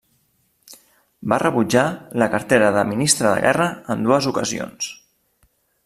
Va 1.33 1.39
rebutjar 1.43 1.83
la 2.23 2.29
cartera 2.37 2.73
de 2.79 2.87
ministre 2.95 3.29
de 3.29 3.37
Guerra 3.45 3.69
en 3.97 4.03
dues 4.09 4.31
ocasions. 4.33 4.91